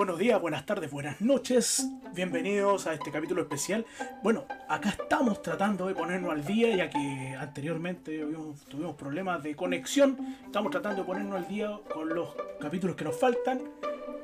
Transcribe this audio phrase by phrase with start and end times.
[0.00, 1.86] buenos días, buenas tardes, buenas noches.
[2.14, 3.84] Bienvenidos a este capítulo especial.
[4.22, 8.26] Bueno, acá estamos tratando de ponernos al día, ya que anteriormente
[8.70, 10.16] tuvimos problemas de conexión.
[10.46, 13.60] Estamos tratando de ponernos al día con los capítulos que nos faltan.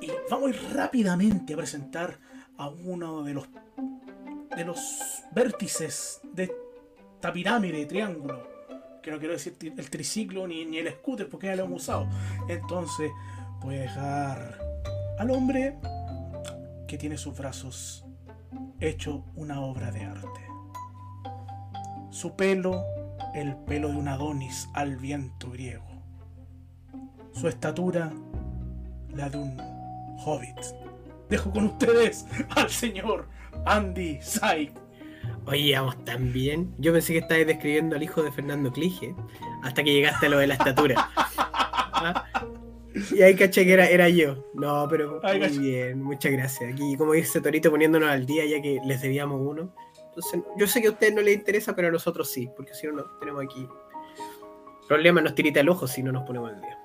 [0.01, 2.17] Y vamos a ir rápidamente a presentar
[2.57, 3.47] a uno de los,
[5.33, 6.55] vértices de
[7.17, 8.49] esta pirámide de triángulo.
[9.03, 12.09] Que no quiero decir el triciclo ni, ni el scooter porque ya lo hemos usado.
[12.49, 13.11] Entonces,
[13.61, 14.66] voy a dejar
[15.19, 15.79] al hombre
[16.87, 18.05] que tiene sus brazos
[18.81, 20.41] hecho una obra de arte.
[22.11, 22.85] Su pelo,
[23.35, 25.85] el pelo de un Adonis al viento griego.
[27.33, 28.13] Su estatura,
[29.15, 29.61] la de un
[30.25, 30.59] hobbit.
[31.29, 33.29] Dejo con ustedes al señor
[33.65, 34.73] Andy Saik.
[35.47, 36.75] Oye, vamos tan bien.
[36.79, 39.15] Yo pensé que estabas describiendo al hijo de Fernando Clige
[39.63, 41.11] hasta que llegaste a lo de la estatura.
[41.17, 42.25] ¿Ah?
[43.15, 44.45] Y ahí caché que era, yo.
[44.55, 46.73] No, pero muy bien, muchas gracias.
[46.73, 49.75] Aquí, como dice Torito, poniéndonos al día ya que les debíamos uno.
[50.09, 52.87] Entonces, yo sé que a ustedes no les interesa, pero a nosotros sí, porque si
[52.87, 53.69] no, no tenemos aquí
[54.89, 56.79] problema, nos tirita el ojo si no nos ponemos al día.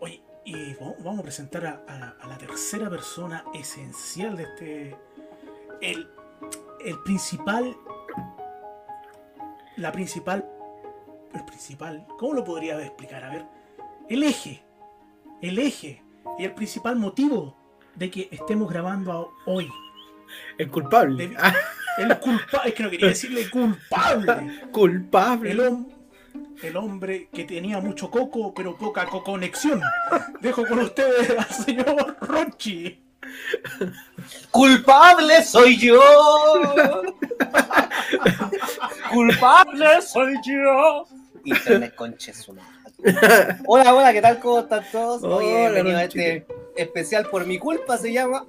[0.00, 4.96] Oye, y vamos a presentar a, la tercera persona esencial de este.
[5.80, 6.08] El,
[6.84, 7.76] el principal.
[9.76, 10.48] La principal.
[11.34, 12.06] El principal.
[12.18, 13.24] ¿Cómo lo podría explicar?
[13.24, 13.58] A ver
[14.08, 14.62] el eje,
[15.42, 16.02] el eje
[16.38, 17.56] y el principal motivo
[17.94, 19.68] de que estemos grabando hoy.
[20.56, 21.30] El culpable.
[21.98, 24.62] el culpable, es que no quería decirle culpable.
[24.72, 25.50] Culpable.
[26.62, 29.80] El, hombre que tenía mucho coco, pero poca conexión.
[30.40, 33.00] Dejo con ustedes al señor Rochi.
[34.50, 36.00] ¡Culpable soy yo!
[39.12, 41.06] ¡Culpable soy yo!
[41.44, 42.77] Internet conches una.
[43.66, 44.40] hola, hola, ¿qué tal?
[44.40, 45.22] ¿Cómo están todos?
[45.40, 46.44] bienvenido a este
[46.76, 48.44] especial por mi culpa se llama.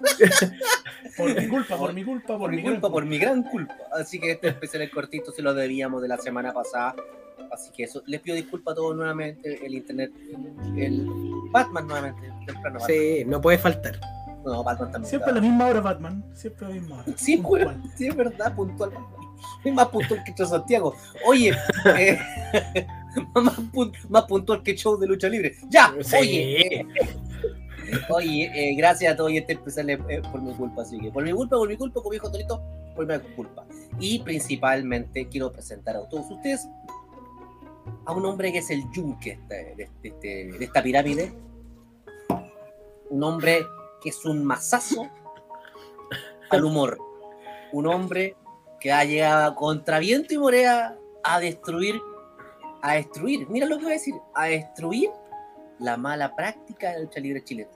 [1.16, 3.76] por mi culpa, por mi culpa, por, mi culpa, por mi gran culpa.
[3.92, 6.96] Así que este especial es cortito, se lo debíamos de la semana pasada.
[7.52, 10.10] Así que eso, les pido disculpas a todos nuevamente, el internet,
[10.76, 11.06] el
[11.52, 12.80] Batman nuevamente, temprano.
[12.80, 14.00] Sí, no puede faltar.
[14.44, 15.10] No, Batman también.
[15.10, 16.24] Siempre a la misma hora, Batman.
[16.34, 17.04] Siempre a la misma hora.
[17.16, 17.40] Sí,
[17.96, 18.90] sí es verdad, puntual.
[19.72, 20.96] Más puntual que Santiago.
[21.24, 21.56] Oye,
[21.96, 22.18] eh,
[24.08, 25.56] más, puntual que show de lucha libre.
[25.68, 26.86] Ya, oye.
[28.10, 31.22] oye, eh, gracias a todos y este especial eh, por mi culpa, así que por
[31.22, 32.62] mi culpa, por mi culpa, como dijo Torito,
[32.94, 33.66] por mi culpa.
[33.98, 36.66] Y principalmente quiero presentar a todos ustedes
[38.04, 41.32] a un hombre que es el yunque de, de, de esta pirámide.
[43.10, 43.64] Un hombre
[44.00, 45.08] que es un masazo
[46.50, 46.98] al humor.
[47.72, 48.36] Un hombre
[48.80, 52.00] que ha llegado contra viento y morea a destruir
[52.82, 55.10] a destruir, mira lo que voy a decir, a destruir
[55.78, 57.70] la mala práctica de la lucha libre chilena.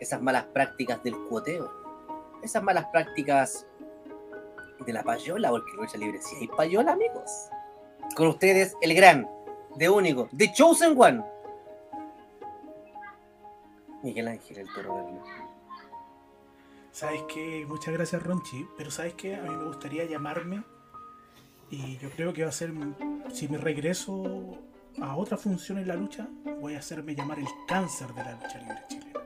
[0.00, 1.70] Esas malas prácticas del cuoteo,
[2.42, 3.66] esas malas prácticas
[4.84, 7.48] de la payola, porque la lucha libre si hay payola, amigos.
[8.16, 9.28] Con ustedes, el gran,
[9.76, 11.24] de único, The Chosen One.
[14.02, 15.20] Miguel Ángel, el toro verde.
[16.90, 17.64] ¿Sabes qué?
[17.68, 18.66] Muchas gracias, Ronchi.
[18.76, 19.36] Pero ¿sabes qué?
[19.36, 20.64] A mí me gustaría llamarme
[21.70, 22.72] y yo creo que va a ser,
[23.32, 24.58] si me regreso
[25.00, 26.26] a otra función en la lucha,
[26.60, 29.22] voy a hacerme llamar el cáncer de la lucha libre chilena.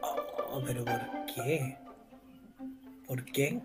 [0.51, 1.01] Oh, pero ¿por
[1.35, 1.77] qué?
[3.07, 3.61] ¿Por qué?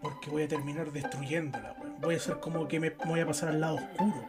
[0.00, 3.60] Porque voy a terminar destruyéndola, Voy a ser como que me voy a pasar al
[3.60, 4.28] lado oscuro.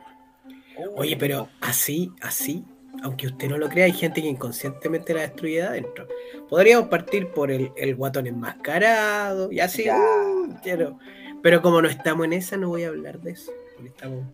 [0.96, 2.66] Oye, pero así, así,
[3.04, 6.08] aunque usted no lo crea, hay gente que inconscientemente la destruye adentro.
[6.50, 9.88] Podríamos partir por el, el guatón enmascarado y así.
[9.90, 10.98] Uh, quiero
[11.42, 13.52] pero como no estamos en esa, no voy a hablar de eso.
[13.84, 14.26] estamos...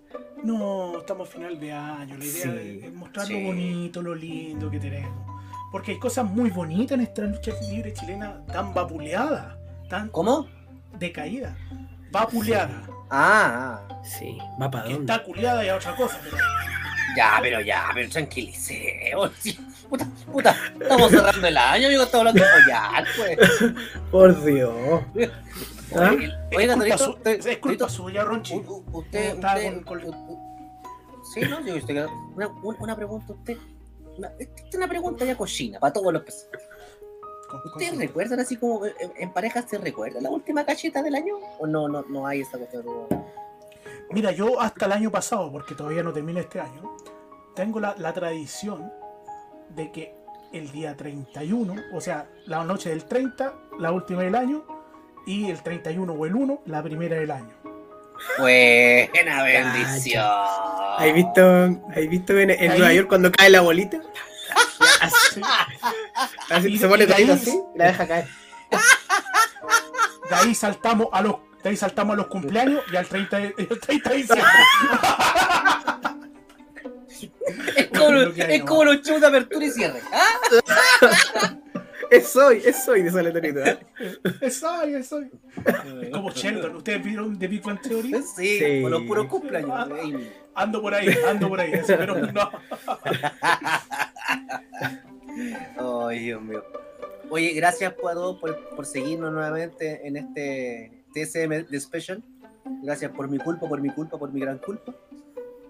[0.43, 2.17] No, estamos a final de año.
[2.17, 5.25] La idea es mostrar lo bonito, lo lindo que tenemos.
[5.71, 9.57] Porque hay cosas muy bonitas en esta lucha libre chilena, tan vapuleada,
[9.89, 10.09] tan.
[10.09, 10.47] ¿Cómo?
[10.99, 11.57] Decaída.
[12.11, 12.83] Vapuleada.
[13.09, 14.01] Ah, ah.
[14.03, 14.37] sí.
[14.61, 14.99] ¿Va para dónde?
[14.99, 16.37] Está culiada y a otra cosa, pero.
[17.17, 19.11] Ya, pero ya, pero tranquilice.
[19.89, 23.73] Puta, puta, estamos cerrando el año, amigo, estamos hablando de follar, pues.
[24.11, 25.03] Por Dios.
[25.93, 26.11] ¿Ah?
[26.55, 28.55] Oiga, es culpa, su, es culpa suya, Ronchi.
[28.91, 30.01] Usted, usted, con,
[31.33, 32.05] Sí, no, yo usted,
[32.35, 32.47] una,
[32.79, 33.57] una pregunta, usted.
[34.17, 36.23] Una, esta es una pregunta ya cochina, para todos los.
[37.65, 41.35] ¿Ustedes recuerdan así como en, pareja se recuerda la última cacheta del año?
[41.59, 42.85] ¿O no, no, no hay esa cuestión?
[44.11, 46.95] Mira, yo hasta el año pasado, porque todavía no termina este año,
[47.55, 48.91] tengo la, la tradición
[49.69, 50.15] de que
[50.51, 54.74] el día 31, o sea, la noche del 30, la última del año,
[55.25, 57.53] y el 31 o el 1, la primera del año.
[58.37, 60.23] Buena bendición.
[60.97, 61.41] ¿Has visto,
[61.89, 63.99] ¿has visto en, Nueva York cuando cae la bolita?
[66.49, 68.27] Así, se pone ahí, así y la deja caer.
[70.29, 73.53] De ahí saltamos a los, de ahí saltamos a los cumpleaños y al 30 de,
[73.57, 74.45] el 30 de diciembre.
[77.75, 80.01] es como, es como los shows de apertura y cierre.
[80.11, 81.57] ¿ah?
[82.09, 83.79] Es hoy, es hoy de esa ¿eh?
[84.41, 85.29] Es hoy, es hoy.
[86.01, 86.75] Es como Sheldon.
[86.75, 88.13] ¿Ustedes vieron The Big Bang Theory?
[88.35, 88.81] Sí, sí.
[88.81, 89.71] con los puros cumpleaños.
[90.53, 91.73] Ando por ahí, ando por ahí.
[91.85, 92.51] Pero no.
[96.07, 96.63] Ay, Dios mío.
[97.29, 102.23] Oye, gracias a todos por, por seguirnos nuevamente en este TSM de Special.
[102.83, 104.93] Gracias por mi culpa, por mi culpa, por mi gran culpa.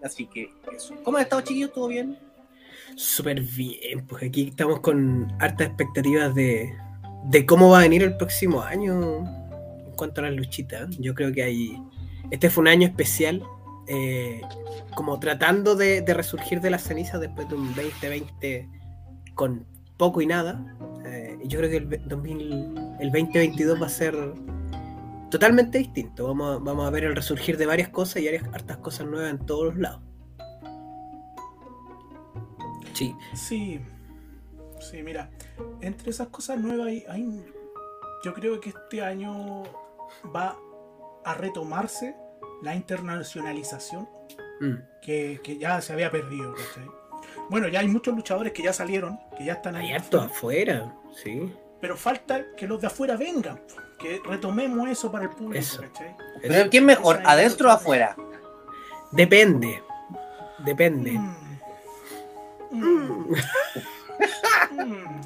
[0.04, 0.94] Así que eso.
[1.04, 1.74] ¿Cómo han estado, chiquillos?
[1.74, 2.18] ¿Todo bien?
[2.96, 6.74] Súper bien, pues aquí estamos con hartas expectativas de,
[7.26, 9.18] de cómo va a venir el próximo año
[9.86, 10.90] en cuanto a las luchitas.
[10.98, 11.82] Yo creo que hay.
[12.32, 13.44] Este fue un año especial,
[13.88, 14.42] eh,
[14.96, 18.70] como tratando de, resurgir de las cenizas después de un 2020
[19.34, 19.66] con
[19.98, 20.76] poco y nada.
[21.06, 24.16] Eh, yo creo que el, 2022 va a ser
[25.30, 26.28] totalmente distinto.
[26.28, 29.66] Vamos, vamos a ver el resurgir de varias cosas y hartas cosas nuevas en todos
[29.66, 30.02] los lados.
[32.96, 33.16] Sí.
[33.34, 33.82] Sí.
[34.80, 35.30] Sí, mira,
[35.82, 37.46] entre esas cosas nuevas hay,
[38.24, 39.64] yo creo que este año
[40.36, 40.58] va
[41.24, 42.16] a retomarse
[42.62, 44.08] la internacionalización
[44.60, 44.74] mm.
[45.02, 46.54] que, ya se había perdido.
[47.50, 49.92] Bueno, ya hay muchos luchadores que ya salieron, que ya están ahí.
[49.94, 51.54] afuera, sí.
[51.82, 53.62] Pero falta que los de afuera vengan,
[54.00, 55.60] que retomemos eso para el público.
[55.60, 55.84] Eso.
[56.42, 58.16] Pero ¿quién mejor, adentro o afuera?
[59.12, 59.82] Depende.
[60.60, 61.12] Depende.
[61.12, 61.45] Mm.
[64.72, 65.22] Mm.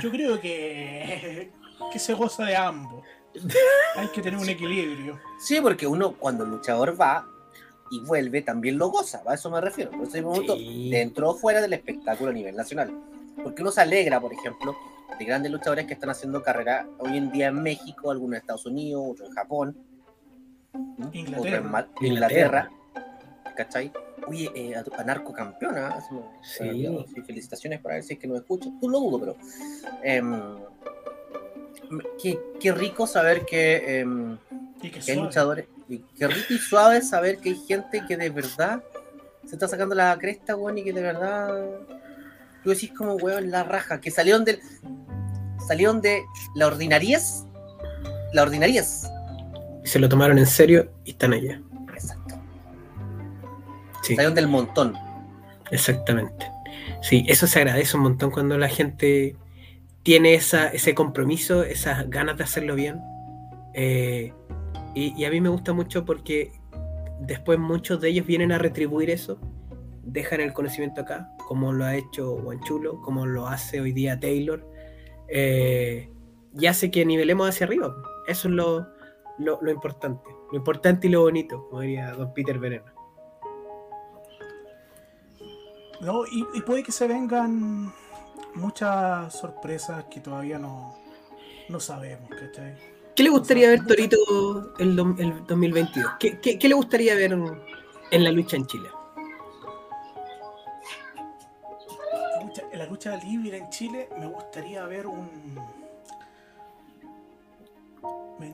[0.00, 1.50] Yo creo que,
[1.92, 3.04] que se goza de ambos.
[3.96, 5.18] Hay que tener un equilibrio.
[5.40, 7.26] Sí, porque uno cuando el luchador va
[7.90, 9.90] y vuelve también lo goza, a eso me refiero.
[9.90, 12.92] Por eso momento, dentro o fuera del espectáculo a nivel nacional.
[13.42, 14.76] Porque uno se alegra, por ejemplo,
[15.18, 18.66] de grandes luchadores que están haciendo carrera hoy en día en México, algunos en Estados
[18.66, 19.76] Unidos, otros en Japón,
[21.12, 21.88] Inglaterra.
[22.00, 22.70] en Inglaterra,
[23.56, 23.92] ¿cachai?
[24.26, 25.98] Oye, eh, a, narco campeona.
[26.42, 26.86] Sí.
[27.26, 28.72] felicitaciones para ver si es que no escucho.
[28.80, 29.36] Tú lo dudo, pero.
[30.02, 30.56] Em,
[32.60, 34.38] qué, rico saber que, em,
[34.82, 35.66] hay luchadores.
[35.88, 38.82] Y qué rico y suave saber que hay gente que de verdad
[39.44, 41.78] se está sacando la cresta, weón, y que de verdad.
[42.62, 44.00] Tú decís como, weón, la raja.
[44.00, 44.60] Que salieron del.
[45.66, 46.24] Salieron de
[46.54, 47.44] la ordinariez.
[48.32, 49.04] La ordinariez.
[49.84, 51.60] Y se lo tomaron en serio y están allá.
[54.04, 54.16] Sí.
[54.16, 54.94] del montón.
[55.70, 56.46] Exactamente.
[57.00, 59.36] Sí, eso se agradece un montón cuando la gente
[60.02, 63.00] tiene esa, ese compromiso, esas ganas de hacerlo bien.
[63.72, 64.32] Eh,
[64.94, 66.52] y, a mí me gusta mucho porque
[67.20, 69.38] después muchos de ellos vienen a retribuir eso,
[70.04, 74.64] dejan el conocimiento acá, como lo ha hecho Chulo, como lo hace hoy día Taylor,
[75.28, 76.10] eh,
[76.56, 77.94] y hace que nivelemos hacia arriba.
[78.28, 78.86] Eso es lo,
[79.38, 80.22] lo, lo importante,
[80.52, 82.84] lo importante y lo bonito, como diría don Peter Veneno.
[86.00, 87.92] No, y, puede que se vengan
[88.54, 90.96] muchas sorpresas que todavía no,
[91.68, 92.76] no sabemos, ¿cachai?
[93.14, 96.12] ¿Qué le gustaría ver Torito el, el 2022?
[96.18, 97.32] ¿Qué, ¿Qué, le gustaría ver
[98.10, 98.88] en la lucha en Chile?
[102.72, 105.58] En la lucha libre en Chile me gustaría ver un...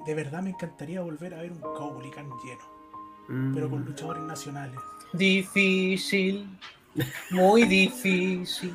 [0.04, 3.86] De verdad me encantaría volver a ver un Caupolicán lleno, pero con mm.
[3.86, 4.78] luchadores nacionales.
[5.14, 6.46] Difícil
[7.30, 8.74] muy difícil.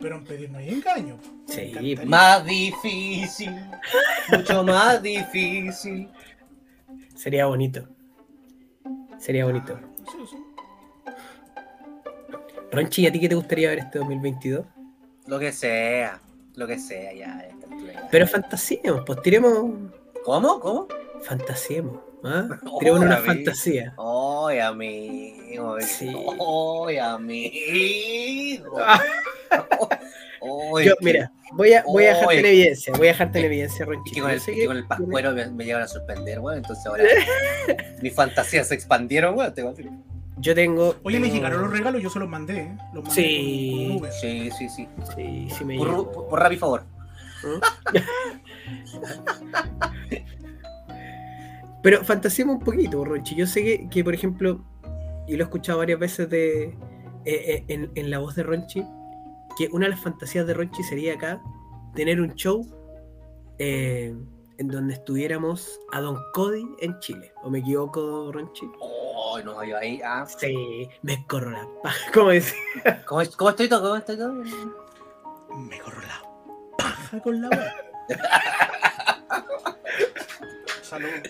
[0.00, 1.18] pero en pedir no hay engaño.
[1.46, 3.54] Sí, más difícil.
[4.30, 6.08] Mucho más difícil.
[7.14, 7.88] Sería bonito.
[9.18, 9.78] Sería bonito.
[12.72, 14.64] Ronchi, ¿a ti qué te gustaría ver este 2022?
[15.26, 16.20] Lo que sea.
[16.54, 17.48] Lo que sea, ya.
[18.10, 19.90] Pero fantasiemos, pues tiremos.
[20.24, 20.60] ¿Cómo?
[20.60, 20.88] ¿Cómo?
[21.22, 22.11] Fantasiemos.
[22.24, 22.48] ¿Ah?
[22.80, 23.94] Tenemos una fantasía.
[23.98, 25.80] ¡Ay, amigo!
[25.80, 26.08] Sí.
[26.08, 28.78] ¡Ay, amigo!
[30.84, 34.22] Yo, mira, voy a, voy a dejarte en evidencia, voy a dejarte en evidencia, Ronchito.
[34.22, 36.58] Con el, con el pascuero me, me, llevan a sorprender, weón.
[36.58, 37.04] Entonces ahora
[38.02, 39.54] mis fantasías se expandieron, weón.
[40.38, 40.96] Yo tengo.
[41.04, 42.76] Oye, me llegaron los regalos, yo se los mandé, ¿eh?
[42.92, 44.00] Los mandé sí.
[44.20, 44.88] sí, sí, sí.
[45.14, 46.84] Sí, sí me por, por, por favor.
[47.44, 47.60] ¿Mm?
[51.82, 53.34] Pero fantasiemos un poquito, Ronchi.
[53.34, 54.64] Yo sé que, por ejemplo,
[55.26, 56.76] y lo he escuchado varias veces de,
[57.24, 58.84] eh, eh, en, la voz de Ronchi,
[59.58, 61.42] que una de las fantasías de Ronchi sería acá
[61.94, 62.64] tener un show
[63.58, 64.14] eh,
[64.58, 67.32] en donde estuviéramos a Don Cody en Chile.
[67.42, 68.70] ¿O me equivoco, Ronchi?
[68.80, 70.00] Oh, no, yo ahí.
[70.04, 70.24] Ah.
[70.26, 72.12] Sí, me corro la paja.
[72.12, 72.54] ¿Cómo es?
[73.06, 73.82] ¿Cómo, ¿Cómo, estoy todo?
[73.82, 74.34] ¿Cómo estoy todo?
[74.34, 76.22] Me corro la
[76.78, 77.72] paja con la web.
[80.82, 81.22] Saludos.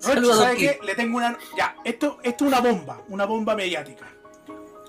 [0.00, 0.38] Saludos.
[0.38, 0.80] ¿Sabe qué?
[0.82, 1.36] Le tengo una.
[1.56, 4.06] Ya, esto, esto es una bomba, una bomba mediática.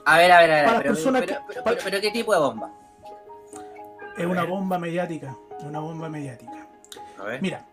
[0.05, 0.83] A ver, a ver, a ver.
[0.83, 2.71] Pero, pero, que, pero, pero, ¿qué tipo de bomba?
[4.17, 5.35] Es una bomba mediática.
[5.59, 6.67] Una bomba mediática.
[7.19, 7.41] A ver.
[7.41, 7.65] Mira,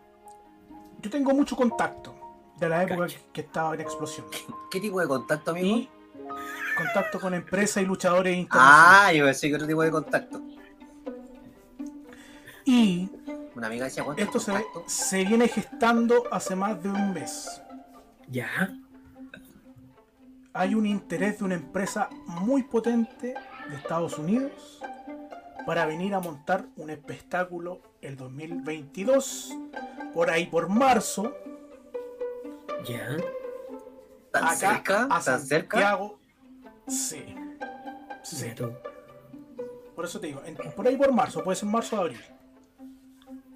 [1.01, 2.15] yo tengo mucho contacto
[2.59, 4.27] de la época que estaba en explosión.
[4.71, 5.77] ¿Qué tipo de contacto, amigo?
[5.77, 5.89] Y
[6.77, 9.01] contacto con empresas y luchadores internacionales.
[9.01, 10.43] Ah, yo pensé que otro tipo de contacto.
[12.65, 13.11] Y
[13.59, 14.53] una amiga decía, esto se,
[14.87, 17.61] se, viene gestando hace más de un mes.
[18.29, 18.73] Ya.
[20.53, 23.35] Hay un interés de una empresa muy potente
[23.69, 24.81] de Estados Unidos
[25.67, 29.51] para venir a montar un espectáculo el 2022,
[30.15, 31.35] por ahí por marzo,
[32.85, 33.17] ya.
[34.31, 35.03] ¿Tan acá, cerca?
[35.11, 36.21] A ¿Tan Santiago.
[36.87, 37.35] Sí.
[38.23, 38.55] Sí.
[39.97, 40.43] Por eso te digo,
[40.77, 42.21] por ahí por marzo, puede ser marzo o abril.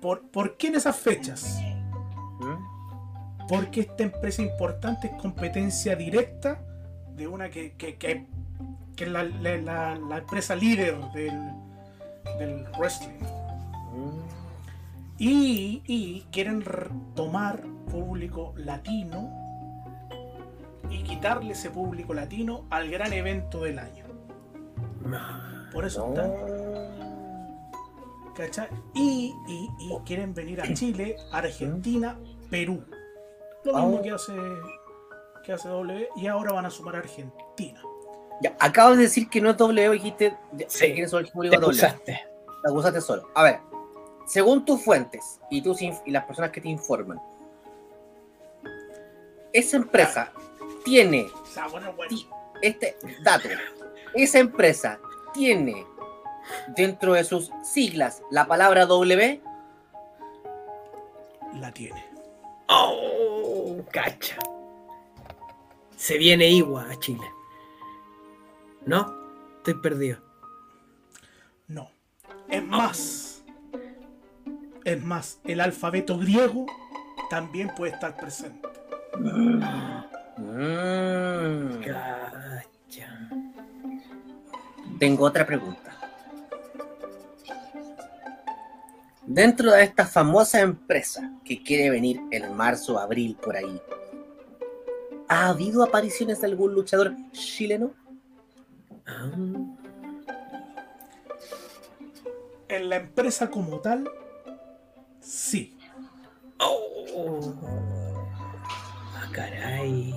[0.02, 1.60] ¿Por, ¿Por qué en esas fechas?
[2.40, 3.46] ¿Mm?
[3.48, 6.60] Porque esta empresa importante es competencia directa
[7.14, 8.26] de una que, que, que,
[8.96, 11.38] que es la, la, la, empresa líder del,
[12.36, 13.20] del wrestling.
[13.94, 14.20] Mm.
[15.18, 16.64] Y, y, quieren
[17.14, 19.30] tomar público latino
[20.90, 24.04] y quitarle ese público latino al gran evento del año.
[25.72, 26.71] Por eso están.
[28.34, 28.68] ¿Cachai?
[28.94, 29.70] Y, y,
[30.06, 32.18] quieren venir a Chile, Argentina,
[32.50, 32.84] Perú.
[33.64, 34.32] Lo mismo que hace
[35.42, 37.82] que hace W y ahora van a sumar a Argentina.
[38.40, 40.36] Ya, acabas de decir que no es W, dijiste
[40.68, 42.20] sí, que te acusaste.
[42.62, 43.28] Te acusaste solo.
[43.34, 43.60] A ver,
[44.26, 47.20] según tus fuentes y, tus y las personas que te informan,
[49.52, 50.32] esa empresa
[50.84, 51.26] tiene
[52.62, 53.48] este dato.
[54.14, 54.98] Esa empresa
[55.32, 55.86] tiene
[56.68, 59.40] dentro de sus siglas la palabra W.
[61.54, 62.04] La tiene.
[62.68, 64.36] Oh, cacha.
[65.96, 67.26] Se viene Igua a Chile.
[68.86, 69.14] ¿No?
[69.58, 70.18] Estoy perdido.
[71.68, 71.90] No.
[72.48, 73.44] Es más.
[74.84, 76.66] Es más, el alfabeto griego
[77.30, 78.68] también puede estar presente.
[79.18, 79.62] Mm.
[84.98, 85.81] Tengo otra pregunta.
[89.26, 93.80] Dentro de esta famosa empresa que quiere venir en marzo, abril, por ahí,
[95.28, 97.94] ¿ha habido apariciones de algún luchador chileno?
[102.68, 104.10] En la empresa como tal,
[105.20, 105.76] sí.
[106.58, 107.52] Oh
[109.32, 110.14] caray.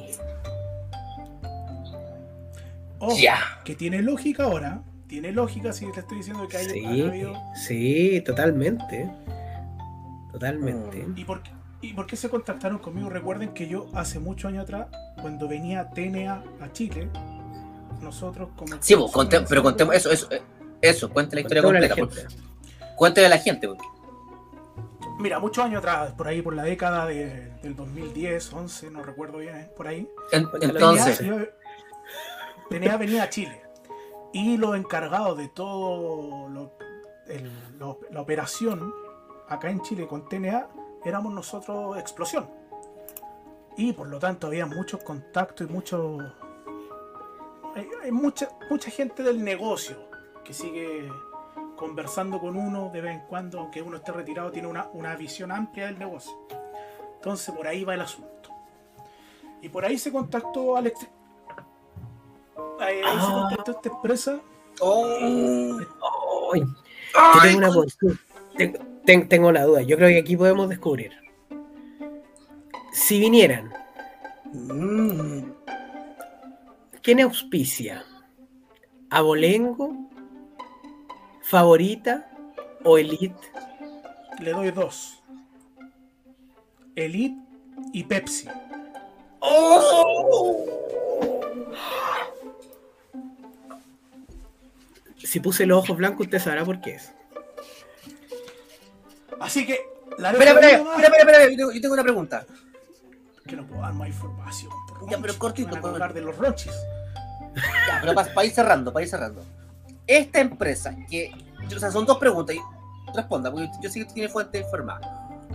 [3.17, 3.61] ya.
[3.63, 4.83] que tiene lógica ahora.
[5.15, 7.23] Tiene lógica si te estoy diciendo que hay sí,
[7.55, 9.09] Sí, totalmente.
[10.29, 11.07] Totalmente.
[11.15, 13.09] ¿Y por, qué, ¿Y por qué se contactaron conmigo?
[13.09, 14.87] Recuerden que yo hace muchos años atrás,
[15.21, 17.07] cuando venía TNA a Chile,
[18.01, 18.75] nosotros como...
[18.81, 18.93] Sí,
[19.47, 20.27] pero contemos eso, eso,
[20.81, 21.95] eso, cuente la historia completa.
[22.97, 23.69] Cuéntale a la gente.
[23.69, 23.85] Porque...
[25.17, 29.37] Mira, muchos años atrás, por ahí, por la década de, del 2010, 11, no recuerdo
[29.37, 29.71] bien, ¿eh?
[29.77, 30.09] por ahí.
[30.33, 31.23] Entonces.
[32.69, 33.64] Tenía, venía a Chile.
[34.35, 36.49] Y los encargados de todo
[38.11, 38.93] la operación
[39.47, 40.67] acá en Chile con TNA
[41.05, 42.49] éramos nosotros Explosión.
[43.77, 46.21] Y por lo tanto había muchos contactos y muchos.
[48.03, 49.95] Hay, mucha, mucha gente del negocio
[50.43, 51.09] que sigue
[51.77, 55.85] conversando con uno de vez en cuando, aunque uno esté retirado, tiene una, visión amplia
[55.85, 56.33] del negocio.
[57.15, 58.49] Entonces por ahí va el asunto.
[59.61, 61.07] Y por ahí se contactó Alex.
[62.85, 63.47] Ahí, se ah.
[63.47, 64.41] contactó esta empresa.
[64.81, 65.79] Oh.
[67.41, 67.69] tengo, una,
[69.03, 69.81] tengo, tengo una duda.
[69.81, 71.11] Yo creo que aquí podemos descubrir.
[72.91, 73.73] Si vinieran,
[74.53, 75.43] mm.
[77.01, 78.05] ¿quién auspicia?
[79.09, 80.05] ¿Abolengo
[81.45, 82.27] ¿Favorita
[82.83, 83.35] o Elite?
[84.39, 85.23] Le doy dos.
[86.95, 87.39] Elite
[87.93, 88.47] y Pepsi.
[89.41, 90.65] ¡Oh!
[95.25, 97.13] Si puse los ojos blancos, usted sabrá por qué es.
[99.39, 99.79] Así que.
[100.17, 102.45] La espera, espera, espera, espera, yo tengo una pregunta.
[103.45, 104.71] Que no puedo dar más información.
[105.09, 105.71] ya, pero cortito.
[105.81, 106.73] Para hablar de los roches.
[107.55, 109.43] Ya, pero para, para ir cerrando, para ir cerrando
[110.07, 111.31] esta empresa, que,
[111.75, 112.59] o sea, son dos preguntas, y
[113.15, 115.01] responda, porque yo sé que tiene fuente informada.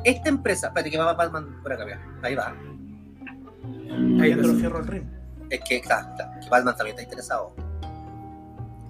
[0.04, 1.30] Esta empresa, espérate que va, va,
[1.62, 2.00] por acá, mira.
[2.22, 2.54] ahí va.
[4.20, 5.04] Ahí lo cierro el ring.
[5.50, 7.54] Es que, claro, claro, que Batman también está interesado.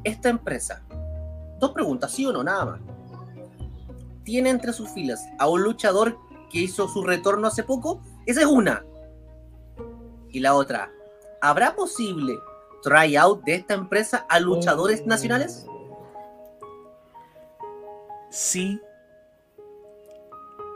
[0.04, 0.82] Esta empresa,
[1.58, 2.80] dos preguntas, sí o no, nada más.
[4.24, 6.18] ¿Tiene entre sus filas a un luchador
[6.50, 8.00] que hizo su retorno hace poco?
[8.26, 8.84] Esa es una.
[10.30, 10.90] Y la otra,
[11.40, 12.38] ¿habrá posible
[12.82, 15.08] tryout de esta empresa a luchadores Oh.
[15.08, 15.66] nacionales?
[18.30, 18.80] Sí.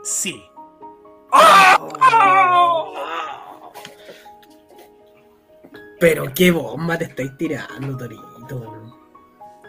[0.03, 0.43] Sí.
[5.99, 8.94] Pero qué bomba te estáis tirando, Torito.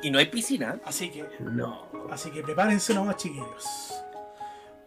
[0.03, 0.79] Y no hay piscina.
[0.85, 1.87] Así que, No.
[2.11, 3.95] así que prepárense nomás, chiquillos.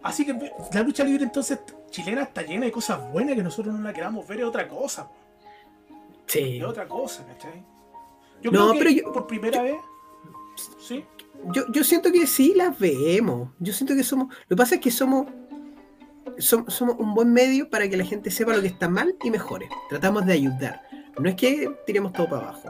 [0.01, 0.33] Así que
[0.73, 4.25] la lucha libre entonces chilena está llena de cosas buenas que nosotros no la queramos
[4.27, 5.07] ver, es otra cosa.
[5.07, 5.15] po.
[6.27, 6.57] Sí.
[6.57, 7.63] Es otra cosa, ¿cachai?
[8.41, 9.75] Yo No, creo que pero yo- por primera vez.
[10.79, 11.03] Sí.
[11.53, 13.49] Yo, yo siento que sí las vemos.
[13.59, 14.27] Yo siento que somos.
[14.47, 15.27] Lo que pasa es que somos,
[16.37, 19.31] som- somos un buen medio para que la gente sepa lo que está mal y
[19.31, 19.67] mejore.
[19.89, 20.83] Tratamos de ayudar.
[21.19, 22.69] No es que tiremos todo para abajo.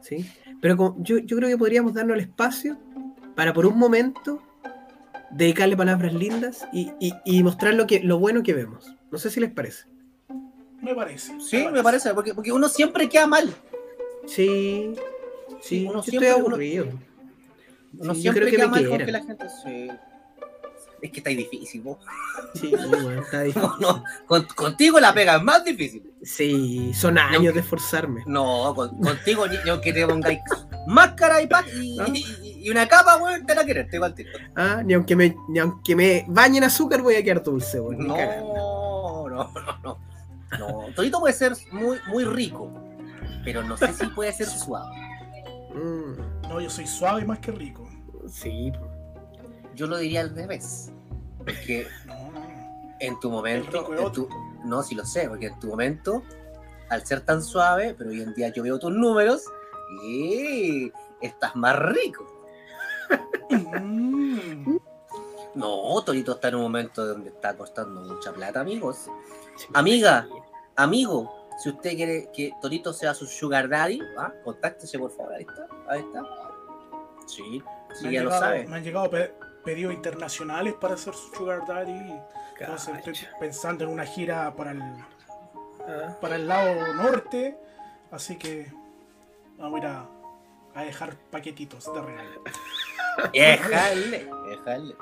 [0.00, 0.28] ¿sí?
[0.60, 2.76] Pero como- yo, yo creo que podríamos darnos el espacio
[3.34, 4.42] para por un momento
[5.30, 8.92] dedicarle palabras lindas y, y- y mostrar lo, que, lo bueno que vemos.
[9.10, 9.84] No sé si les parece.
[10.80, 11.38] Me parece.
[11.40, 13.52] Sí, me parece, porque, porque uno siempre queda mal.
[14.26, 14.94] Sí.
[15.60, 16.86] Sí, Uno yo siempre- estoy aburrido.
[17.98, 19.90] Uno Sí, yo creo que queda me mal con que la gente se...
[21.00, 21.98] Es que está difícil, vos.
[22.54, 23.62] Sí, bueno, está difícil.
[23.62, 26.02] No, no, con- contigo la pega es más difícil.
[26.22, 28.22] Sí, son años de esforzarme.
[28.26, 30.40] No, con- contigo ni- yo que te pongáis
[30.86, 31.48] máscara y,
[31.80, 32.06] y, ¿Ah?
[32.12, 34.30] y- y una capa, weón, te la quieres, te igual tiro.
[34.56, 38.06] Ah, ni aunque me, ni aunque me bañen azúcar voy a quedar dulce, weón.
[38.06, 39.98] No, no, no, no.
[40.58, 42.72] No, Torito puede ser muy, muy rico,
[43.44, 44.96] pero no sé si puede ser suave.
[45.74, 47.86] Mm, No, yo soy suave más que rico.
[48.28, 48.90] sí, po.
[49.78, 50.90] Yo lo diría al revés.
[51.38, 51.86] Porque
[52.98, 54.28] en tu momento, en tu-
[54.64, 56.24] no, sí lo sé, porque en tu momento,
[56.90, 59.44] al ser tan suave, pero hoy en día yo veo tus números
[60.04, 62.26] y estás más rico.
[63.50, 64.76] Mm.
[65.54, 69.06] No, Torito está en un momento donde está costando mucha plata, amigos.
[69.74, 70.28] Amiga.
[70.76, 74.32] Amigo, si usted quiere que Torito sea su sugar daddy, ¿ah?
[74.44, 76.22] contáctese por favor, ahí está, ahí está.
[77.26, 77.62] Sí,
[77.94, 78.68] sí, ya lo sabe.
[78.68, 79.10] Me han llegado
[79.68, 82.14] pedidos internacionales para hacer su Sugar Daddy.
[82.58, 84.80] Entonces estoy pensando en una gira para el,
[85.86, 87.54] Ah, para el lado norte.
[88.10, 88.72] Así que
[89.58, 90.06] vamos a ir a,
[90.74, 92.42] a dejar paquetitos de regalo.
[93.34, 94.94] Déjale, déjale.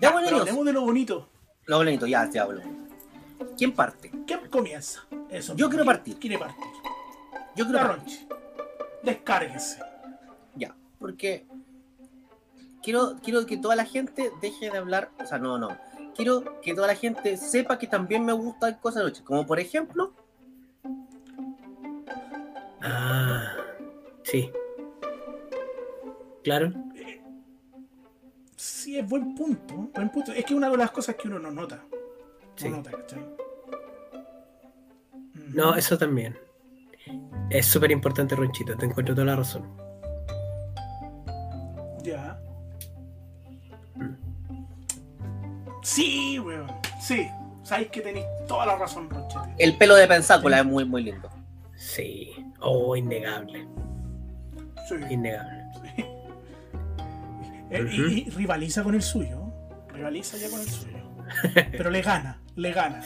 [0.00, 1.28] Ya, Ya, bueno, pero hablemos de lo bonito.
[1.66, 2.94] lo bonito, ya, ya, lo bonito.
[3.58, 4.10] ¿Quién parte?
[4.26, 5.04] ¿Quién comienza?
[5.28, 5.54] Eso.
[5.56, 6.18] Yo quiero ¿quién partir.
[6.18, 6.66] Quiere partir.
[7.54, 8.28] Yo que Ronchi.
[9.02, 9.78] Descárguense.
[10.54, 11.44] Ya, porque
[12.82, 15.76] quiero, quiero que toda la gente deje de hablar, o sea, no, no.
[16.14, 19.60] Quiero que toda la gente sepa que también me gustan cosas de noche, como por
[19.60, 20.12] ejemplo,
[22.82, 23.56] Ah,
[24.24, 24.50] sí.
[26.42, 26.72] Claro.
[28.56, 29.90] Sí, es buen punto.
[29.94, 30.32] Buen punto.
[30.32, 31.84] Es que una de las cosas que uno no nota.
[32.56, 32.68] Sí.
[32.68, 33.26] No nota, ¿cachai?
[35.54, 36.38] No, eso también.
[37.50, 38.76] Es súper importante, Ronchito.
[38.76, 39.89] Te encuentro toda la razón.
[45.94, 46.70] Sí, weón.
[47.00, 47.28] Sí.
[47.62, 49.54] Sabéis que tenéis toda la razón, Ronchete.
[49.58, 51.28] el pelo de pensácula es muy, muy lindo.
[51.76, 52.32] Sí.
[52.60, 53.66] Oh, innegable.
[54.88, 54.94] Sí.
[55.10, 55.64] Innegable.
[55.96, 56.04] sí.
[57.70, 59.42] Eh, y- rivaliza con el suyo.
[59.92, 60.98] Rivaliza ya con el suyo.
[61.72, 63.02] Pero le gana, le gana.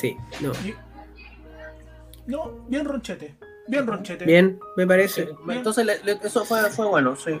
[0.00, 0.16] Sí.
[0.40, 0.52] No.
[0.64, 0.74] Y-
[2.26, 3.36] No, bien Ronchete.
[3.66, 4.24] Bien Ronchete.
[4.24, 5.28] Bien, me parece.
[5.48, 7.40] Entonces, le- le- eso fue, fue bueno, sí.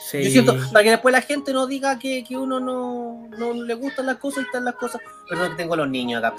[0.00, 0.22] Sí.
[0.24, 3.74] Yo siento, para que después la gente no diga que, que uno no, no le
[3.74, 5.00] gustan las cosas y están las cosas.
[5.28, 6.34] Pero no tengo a los niños acá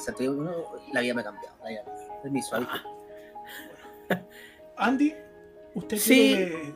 [0.94, 1.56] la vida me ha cambiado.
[1.64, 1.84] la vida-
[2.24, 2.56] Permiso.
[4.78, 5.14] Andy,
[5.76, 6.34] ¿usted Sí.
[6.36, 6.74] quiere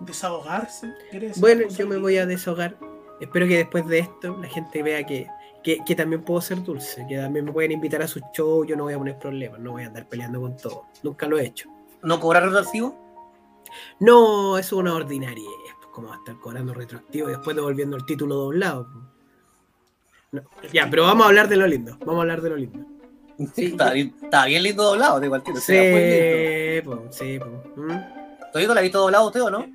[0.00, 0.92] desahogarse?
[1.10, 2.76] ¿Quiere decir Bueno, yo me voy a deshogar.
[3.20, 5.26] Espero que después de esto la gente vea que,
[5.62, 8.76] que, que también puedo ser dulce, que también me pueden invitar a sus shows, yo
[8.76, 10.86] no voy a poner problemas, no voy a andar peleando con todo.
[11.02, 11.68] Nunca lo he hecho.
[12.02, 13.07] ¿No cobrar retroactivo?
[14.00, 15.48] No, eso es una ordinaria.
[15.92, 18.88] ¿Cómo va a estar cobrando retroactivo y después devolviendo el título doblado?
[20.30, 20.42] No.
[20.72, 21.96] Ya, pero vamos a hablar de lo lindo.
[22.00, 22.86] Vamos a hablar de lo lindo.
[23.54, 25.28] Sí, está, bien, está bien lindo doblado, de.
[25.60, 27.46] Sí, po, sí, po.
[27.76, 28.18] ¿Mm?
[28.52, 29.66] ¿Todavía la ha visto doblado usted o no?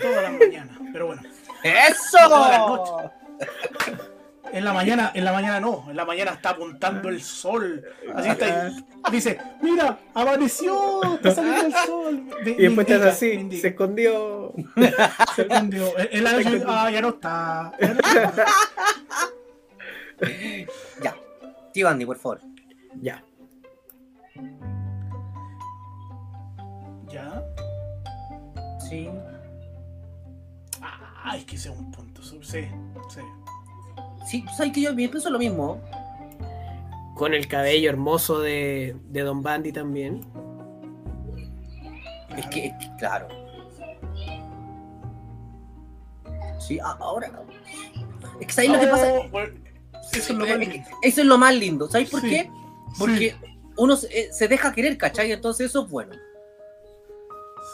[0.00, 0.78] Toda la mañana.
[0.92, 1.22] Pero bueno.
[1.62, 3.10] ¡Eso!
[4.52, 7.84] En la mañana, en la mañana no, en la mañana está apuntando el sol.
[8.14, 8.70] Así está.
[9.08, 12.28] y Dice, mira, amaneció, está saliendo el sol.
[12.44, 14.52] Y después estás así, se escondió.
[15.34, 15.86] Se escondió.
[16.10, 17.72] En- la noche, ah, ya no está.
[17.80, 18.44] ya no está.
[21.02, 21.14] Ya.
[21.72, 22.40] Tío Andy, por favor.
[23.02, 23.22] Ya.
[27.08, 27.42] ¿Ya?
[28.88, 29.10] Sí.
[30.80, 32.22] Ah, es que sea un punto.
[32.22, 33.20] Sí, sí.
[34.26, 35.80] Sí, sabes que yo pienso lo mismo.
[37.14, 40.20] Con el cabello hermoso de, de Don Bandy también.
[42.36, 43.28] Es que, es que, claro.
[46.58, 47.30] Sí, ahora.
[48.40, 49.08] Es que ¿sabes lo que pasa?
[50.12, 50.88] Eso es lo más lindo.
[51.02, 51.88] Eso es lo más lindo.
[51.88, 52.50] ¿Sabes por qué?
[52.98, 53.36] Porque
[53.76, 55.30] uno se, se, deja querer, ¿cachai?
[55.30, 56.14] Entonces eso es bueno.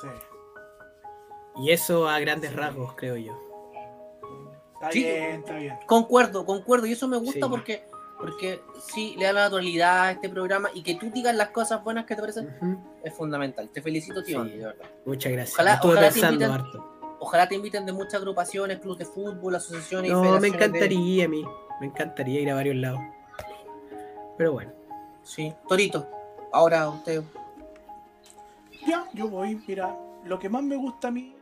[0.00, 0.08] Sí.
[1.64, 3.51] Y eso a grandes rasgos, creo yo.
[4.82, 5.76] Está bien, está bien.
[5.86, 6.86] Concuerdo, concuerdo.
[6.86, 7.84] Y eso me gusta porque
[8.18, 8.62] porque
[8.94, 12.06] sí, le da la naturalidad a este programa y que tú digas las cosas buenas
[12.06, 12.78] que te parecen uh -huh.
[13.02, 13.68] es fundamental.
[13.70, 14.50] Te felicito, tío, sí.
[14.50, 14.86] de verdad.
[15.04, 15.54] Muchas gracias.
[15.54, 16.50] Ojalá, ojalá te, inviten,
[17.18, 21.24] ojalá, te inviten, de muchas agrupaciones, clubes de fútbol, asociaciones no, me encantaría de...
[21.24, 21.44] a mí.
[21.80, 23.00] Me encantaría ir a varios lados.
[24.38, 24.72] Pero bueno.
[25.24, 25.52] Sí.
[25.68, 26.08] Torito,
[26.52, 27.24] ahora usted.
[28.86, 31.34] Ya, yo voy, mira, lo que más me gusta a mí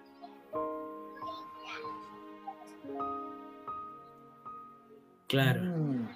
[5.30, 5.62] Claro.
[5.62, 6.08] Mm.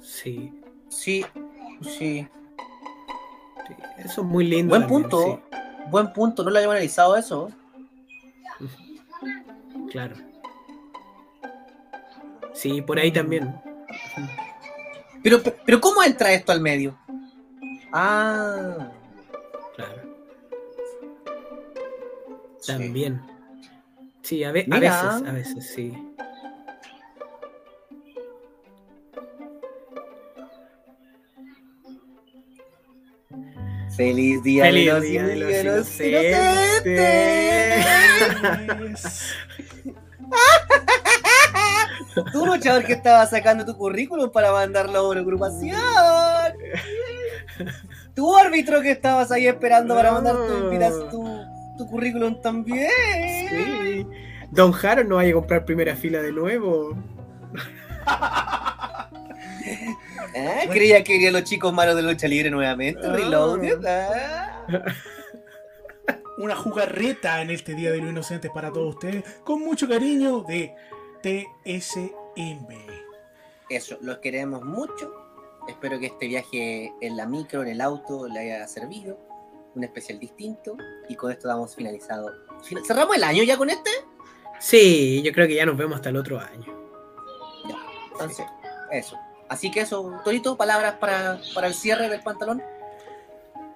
[0.00, 0.52] Sí.
[0.88, 1.26] Sí,
[1.82, 2.28] sí.
[3.98, 4.70] Eso es muy lindo.
[4.70, 5.42] Buen también, punto.
[5.50, 5.56] Sí.
[5.90, 6.44] Buen punto.
[6.44, 7.50] No lo había analizado eso.
[9.90, 10.14] Claro.
[12.52, 13.60] Sí, por ahí también.
[15.22, 16.96] Pero, pero ¿cómo entra esto al medio?
[17.92, 18.92] Ah.
[19.74, 20.02] Claro.
[22.64, 23.20] También.
[24.22, 26.07] Sí, a, ve a veces, a veces, sí.
[33.98, 36.84] Feliz día, Feliz de, los día de los inocentes.
[36.84, 37.84] inocentes.
[42.32, 45.80] Tú, luchador, que estabas sacando tu currículum para mandarlo a una agrupación.
[48.14, 50.70] Tú, árbitro, que estabas ahí esperando para mandar tu,
[51.10, 51.40] tu,
[51.78, 52.88] tu currículum también.
[53.50, 54.06] Sí.
[54.52, 56.96] Don Jaro no vaya a comprar primera fila de nuevo.
[60.38, 60.68] ¿Eh?
[60.70, 63.06] Creía que querían los chicos malos de lucha libre nuevamente.
[63.06, 63.12] Oh.
[63.12, 63.80] Reloaded.
[63.84, 64.48] ¿eh?
[66.38, 69.24] Una jugarreta en este Día de los Inocentes para todos ustedes.
[69.44, 70.74] Con mucho cariño de
[71.22, 72.68] TSM.
[73.68, 75.12] Eso, los queremos mucho.
[75.68, 79.18] Espero que este viaje en la micro, en el auto, le haya servido.
[79.74, 80.76] Un especial distinto.
[81.08, 82.30] Y con esto damos finalizado.
[82.86, 83.90] ¿Cerramos el año ya con este?
[84.60, 86.66] Sí, yo creo que ya nos vemos hasta el otro año.
[87.68, 87.76] Ya,
[88.12, 88.46] entonces,
[88.90, 89.16] eso.
[89.48, 92.62] Así que eso, Torito, palabras para, para el cierre del pantalón.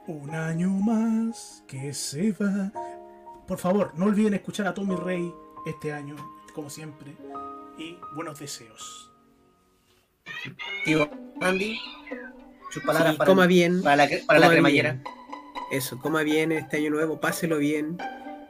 [0.06, 2.70] Un año más que se va.
[3.46, 5.32] Por favor, no olviden escuchar a Tommy Rey
[5.66, 6.16] este año,
[6.54, 7.16] como siempre.
[7.78, 9.10] Y buenos deseos.
[10.84, 11.08] Tío
[11.40, 11.78] Andy,
[12.70, 14.92] sus palabras sí, para, coma bien, para la, para la cremallera.
[14.92, 15.04] Bien.
[15.70, 17.96] Eso, coma bien este año nuevo, páselo bien.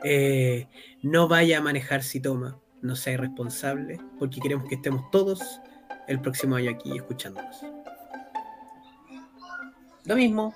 [0.04, 0.68] Eh,
[1.02, 5.60] no vaya a manejar si toma, no sea irresponsable, porque queremos que estemos todos
[6.06, 7.62] el próximo año aquí escuchándonos.
[10.04, 10.54] Lo mismo,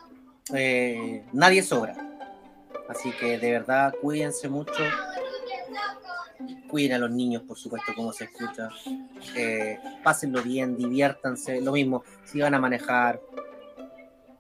[0.52, 1.94] eh, nadie sobra.
[2.88, 4.82] Así que de verdad cuídense mucho.
[6.68, 8.68] Cuiden a los niños, por supuesto, como se escucha.
[9.37, 11.61] Eh, pásenlo bien, diviértanse.
[11.61, 13.20] Lo mismo, si van a manejar,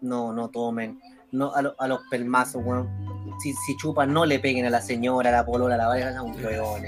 [0.00, 1.00] no, no tomen.
[1.32, 2.88] No, a, lo, a los pelmazos, bueno,
[3.40, 6.18] si, si, chupan, no le peguen a la señora, a la polola, a la vaina,
[6.18, 6.82] a un weón.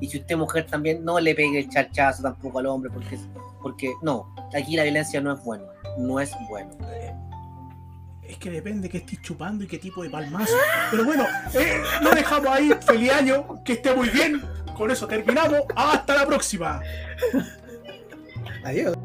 [0.00, 3.18] Y si usted mujer también, no le pegue el charchazo tampoco al hombre, porque,
[3.62, 5.64] porque no, aquí la violencia no es buena,
[5.98, 6.70] no es bueno.
[8.22, 10.54] Es que depende que estés chupando y qué tipo de palmazo.
[10.90, 12.70] Pero bueno, eh, lo dejamos ahí.
[12.80, 14.40] Feliz año, que esté muy bien.
[14.76, 15.62] Con eso terminamos.
[15.74, 16.80] Hasta la próxima.
[18.64, 18.96] Adiós.